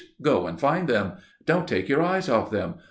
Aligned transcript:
Go 0.23 0.47
and 0.47 0.59
find 0.59 0.87
them. 0.87 1.13
Don't 1.45 1.67
take 1.67 1.87
your 1.87 2.01
eyes 2.01 2.27
off 2.27 2.49
them. 2.49 2.75